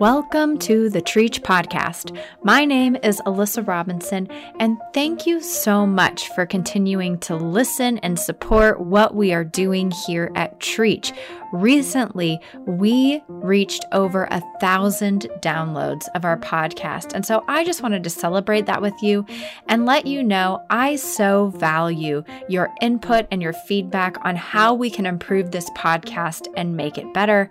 Welcome 0.00 0.58
to 0.58 0.90
the 0.90 1.00
Trietsch 1.00 1.40
Podcast. 1.40 2.20
My 2.42 2.64
name 2.64 2.96
is 3.04 3.20
Alyssa 3.26 3.64
Robinson, 3.64 4.26
and 4.58 4.76
thank 4.92 5.24
you 5.24 5.40
so 5.40 5.86
much 5.86 6.28
for 6.30 6.46
continuing 6.46 7.16
to 7.20 7.36
listen 7.36 7.98
and 7.98 8.18
support 8.18 8.80
what 8.80 9.14
we 9.14 9.32
are 9.32 9.44
doing 9.44 9.92
here 9.92 10.32
at 10.34 10.58
Trietsch. 10.58 11.16
Recently, 11.52 12.40
we 12.66 13.22
reached 13.28 13.84
over 13.92 14.26
a 14.32 14.42
thousand 14.60 15.28
downloads 15.40 16.08
of 16.16 16.24
our 16.24 16.36
podcast. 16.36 17.12
And 17.14 17.24
so 17.24 17.44
I 17.46 17.64
just 17.64 17.80
wanted 17.80 18.02
to 18.02 18.10
celebrate 18.10 18.66
that 18.66 18.82
with 18.82 19.00
you 19.00 19.24
and 19.68 19.86
let 19.86 20.04
you 20.04 20.24
know 20.24 20.64
I 20.68 20.96
so 20.96 21.50
value 21.50 22.24
your 22.48 22.74
input 22.82 23.28
and 23.30 23.40
your 23.40 23.52
feedback 23.52 24.16
on 24.24 24.34
how 24.34 24.74
we 24.74 24.90
can 24.90 25.06
improve 25.06 25.52
this 25.52 25.70
podcast 25.70 26.48
and 26.56 26.76
make 26.76 26.98
it 26.98 27.14
better. 27.14 27.48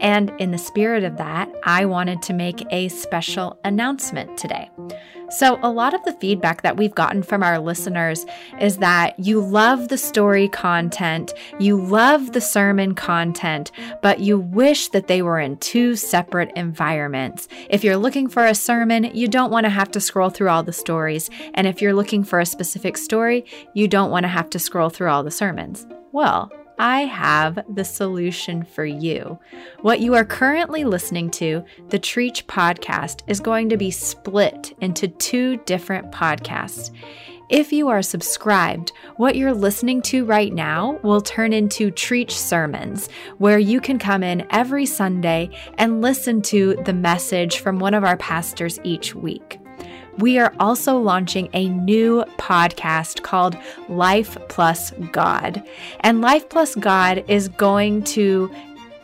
And 0.00 0.32
in 0.40 0.50
the 0.50 0.58
spirit 0.58 1.04
of 1.04 1.18
that, 1.18 1.48
I 1.62 1.83
wanted 1.84 2.22
to 2.22 2.32
make 2.32 2.64
a 2.70 2.88
special 2.88 3.58
announcement 3.64 4.36
today. 4.38 4.70
So, 5.30 5.58
a 5.62 5.70
lot 5.70 5.94
of 5.94 6.04
the 6.04 6.12
feedback 6.12 6.62
that 6.62 6.76
we've 6.76 6.94
gotten 6.94 7.22
from 7.22 7.42
our 7.42 7.58
listeners 7.58 8.24
is 8.60 8.76
that 8.78 9.18
you 9.18 9.40
love 9.40 9.88
the 9.88 9.98
story 9.98 10.48
content, 10.48 11.32
you 11.58 11.80
love 11.80 12.32
the 12.32 12.40
sermon 12.40 12.94
content, 12.94 13.72
but 14.02 14.20
you 14.20 14.38
wish 14.38 14.88
that 14.88 15.08
they 15.08 15.22
were 15.22 15.40
in 15.40 15.56
two 15.56 15.96
separate 15.96 16.52
environments. 16.54 17.48
If 17.70 17.82
you're 17.82 17.96
looking 17.96 18.28
for 18.28 18.44
a 18.44 18.54
sermon, 18.54 19.10
you 19.14 19.26
don't 19.26 19.50
want 19.50 19.64
to 19.64 19.70
have 19.70 19.90
to 19.92 20.00
scroll 20.00 20.30
through 20.30 20.50
all 20.50 20.62
the 20.62 20.72
stories. 20.72 21.30
And 21.54 21.66
if 21.66 21.82
you're 21.82 21.94
looking 21.94 22.22
for 22.22 22.38
a 22.38 22.46
specific 22.46 22.96
story, 22.96 23.44
you 23.72 23.88
don't 23.88 24.10
want 24.10 24.24
to 24.24 24.28
have 24.28 24.50
to 24.50 24.58
scroll 24.58 24.90
through 24.90 25.08
all 25.08 25.24
the 25.24 25.30
sermons. 25.30 25.86
Well, 26.12 26.52
I 26.78 27.02
have 27.02 27.64
the 27.72 27.84
solution 27.84 28.64
for 28.64 28.84
you. 28.84 29.38
What 29.82 30.00
you 30.00 30.14
are 30.14 30.24
currently 30.24 30.84
listening 30.84 31.30
to, 31.32 31.64
the 31.88 31.98
Trietsch 31.98 32.44
podcast, 32.46 33.22
is 33.26 33.40
going 33.40 33.68
to 33.68 33.76
be 33.76 33.90
split 33.90 34.76
into 34.80 35.08
two 35.08 35.58
different 35.66 36.10
podcasts. 36.10 36.90
If 37.50 37.72
you 37.72 37.88
are 37.88 38.02
subscribed, 38.02 38.92
what 39.16 39.36
you're 39.36 39.54
listening 39.54 40.02
to 40.02 40.24
right 40.24 40.52
now 40.52 40.98
will 41.02 41.20
turn 41.20 41.52
into 41.52 41.90
Trietsch 41.90 42.32
Sermons, 42.32 43.08
where 43.38 43.58
you 43.58 43.80
can 43.80 43.98
come 43.98 44.22
in 44.22 44.46
every 44.50 44.86
Sunday 44.86 45.50
and 45.78 46.00
listen 46.00 46.42
to 46.42 46.76
the 46.84 46.94
message 46.94 47.58
from 47.58 47.78
one 47.78 47.94
of 47.94 48.02
our 48.02 48.16
pastors 48.16 48.80
each 48.82 49.14
week 49.14 49.58
we 50.18 50.38
are 50.38 50.52
also 50.60 50.98
launching 50.98 51.48
a 51.52 51.68
new 51.68 52.24
podcast 52.38 53.22
called 53.22 53.56
Life 53.88 54.36
Plus 54.48 54.92
God. 55.12 55.62
And 56.00 56.20
Life 56.20 56.48
Plus 56.48 56.74
God 56.74 57.24
is 57.28 57.48
going 57.48 58.04
to 58.04 58.50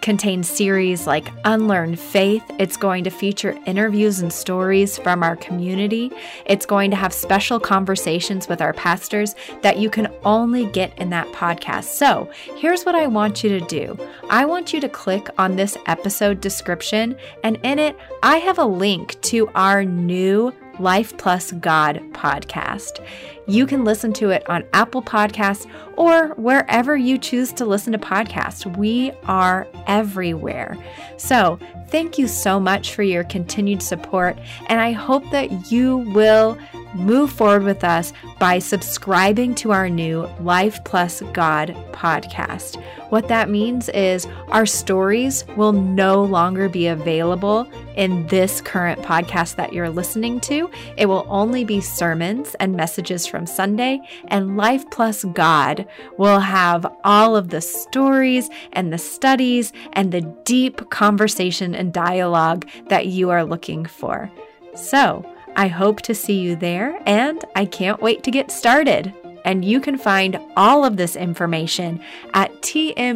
contain 0.00 0.42
series 0.42 1.06
like 1.06 1.28
Unlearn 1.44 1.97
Faith. 1.97 2.42
It's 2.58 2.77
going 2.77 3.05
to 3.05 3.11
feature 3.11 3.58
interviews 3.67 4.20
and 4.20 4.33
stories 4.33 4.98
from 4.98 5.22
our 5.22 5.36
community. 5.36 6.11
It's 6.47 6.67
going 6.67 6.91
to 6.91 6.97
have 6.97 7.12
special 7.12 7.61
conversations 7.61 8.48
with 8.48 8.61
our 8.61 8.72
pastors 8.72 9.34
that 9.62 9.78
you 9.78 9.91
can 9.91 10.12
only 10.24 10.67
get 10.67 10.97
in 10.98 11.11
that 11.11 11.28
podcast. 11.28 11.84
So, 11.84 12.30
here's 12.56 12.84
what 12.84 12.95
I 12.95 13.06
want 13.06 13.45
you 13.45 13.50
to 13.58 13.67
do 13.67 13.98
I 14.28 14.45
want 14.45 14.72
you 14.72 14.80
to 14.80 14.89
click 14.89 15.28
on 15.39 15.56
this 15.56 15.77
episode 15.86 16.41
description, 16.41 17.17
and 17.45 17.58
in 17.62 17.78
it, 17.78 17.97
I 18.22 18.39
have 18.39 18.58
a 18.58 18.64
link 18.64 19.20
to 19.22 19.48
our 19.48 19.84
new 19.84 20.52
Life 20.81 21.17
Plus 21.19 21.53
God 21.53 22.00
podcast. 22.12 23.05
You 23.47 23.67
can 23.67 23.84
listen 23.84 24.12
to 24.14 24.31
it 24.31 24.48
on 24.48 24.64
Apple 24.73 25.03
Podcasts 25.03 25.70
or 25.97 26.28
wherever 26.34 26.97
you 26.97 27.19
choose 27.19 27.53
to 27.55 27.64
listen 27.64 27.92
to 27.92 27.98
podcasts. 27.98 28.77
We 28.77 29.12
are 29.25 29.67
everywhere. 29.86 30.77
So, 31.17 31.58
thank 31.89 32.17
you 32.17 32.28
so 32.28 32.61
much 32.61 32.95
for 32.95 33.03
your 33.03 33.25
continued 33.25 33.83
support, 33.83 34.39
and 34.69 34.81
I 34.81 34.92
hope 34.92 35.28
that 35.31 35.70
you 35.70 35.98
will 35.98 36.56
move 36.94 37.33
forward 37.33 37.62
with 37.62 37.84
us 37.84 38.12
by 38.38 38.58
subscribing 38.58 39.55
to 39.56 39.73
our 39.73 39.89
new 39.89 40.28
Life 40.40 40.83
Plus 40.84 41.23
God 41.33 41.77
podcast. 41.92 42.83
What 43.11 43.28
that 43.28 43.51
means 43.51 43.89
is 43.90 44.27
our 44.48 44.67
stories 44.67 45.45
will 45.56 45.73
no 45.73 46.23
longer 46.23 46.68
be 46.68 46.86
available 46.86 47.70
in 47.96 48.27
this 48.28 48.61
current 48.61 49.02
podcast 49.02 49.56
that 49.56 49.73
you're 49.73 49.90
listening 49.90 50.40
to. 50.40 50.70
It 50.96 51.06
will 51.06 51.27
only 51.28 51.64
be 51.64 51.80
sermons 51.80 52.55
and 52.61 52.77
messages 52.77 53.27
from 53.27 53.46
Sunday, 53.46 54.01
and 54.28 54.57
Life 54.57 54.89
Plus 54.90 55.24
God 55.24 55.86
will 56.18 56.40
have 56.40 56.86
all 57.05 57.36
of 57.36 57.48
the 57.48 57.61
stories 57.61 58.48
and 58.72 58.92
the 58.92 58.98
studies 58.98 59.72
and 59.92 60.12
the 60.12 60.22
deep 60.45 60.90
conversation 60.90 61.74
and 61.74 61.92
dialogue 61.92 62.68
that 62.89 63.07
you 63.07 63.30
are 63.30 63.45
looking 63.45 63.84
for. 63.84 64.30
So, 64.74 65.27
I 65.56 65.68
hope 65.68 66.02
to 66.02 66.14
see 66.14 66.38
you 66.40 66.56
there, 66.56 67.00
and 67.06 67.44
I 67.55 67.64
can't 67.64 68.00
wait 68.02 68.22
to 68.24 68.30
get 68.30 68.50
started. 68.50 69.12
And 69.44 69.64
you 69.64 69.80
can 69.80 69.96
find 69.96 70.38
all 70.56 70.84
of 70.84 70.96
this 70.96 71.16
information 71.16 72.00
at 72.34 72.52
tmumc.org 72.62 73.14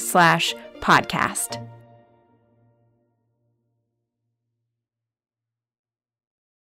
slash 0.00 0.54
podcast. 0.80 1.75